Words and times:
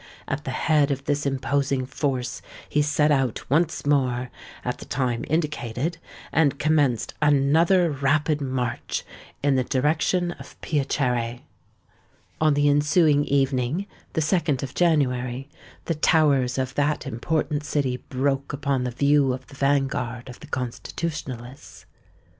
At 0.27 0.45
the 0.45 0.49
head 0.49 0.89
of 0.89 1.03
this 1.03 1.27
imposing 1.27 1.85
force 1.85 2.41
he 2.67 2.81
set 2.81 3.11
out 3.11 3.47
once 3.51 3.85
more, 3.85 4.31
at 4.65 4.79
the 4.79 4.85
time 4.85 5.23
indicated, 5.27 5.99
and 6.31 6.57
commenced 6.57 7.13
another 7.21 7.91
rapid 7.91 8.41
march 8.41 9.05
in 9.43 9.57
the 9.57 9.63
direction 9.63 10.31
of 10.39 10.59
Piacere. 10.61 11.41
On 12.41 12.55
the 12.55 12.67
ensuing 12.67 13.25
evening—the 13.25 14.21
2d 14.21 14.63
of 14.63 14.73
January—the 14.73 15.93
towers 15.93 16.57
of 16.57 16.73
that 16.73 17.05
important 17.05 17.63
city 17.63 17.97
broke 17.97 18.53
upon 18.53 18.85
the 18.85 18.89
view 18.89 19.31
of 19.33 19.45
the 19.45 19.55
van 19.55 19.85
guard 19.85 20.29
of 20.29 20.39
the 20.39 20.47
Constitutionalists. 20.47 21.85